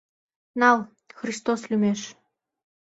[0.59, 0.77] Нал,
[1.19, 2.01] Христос лӱмеш.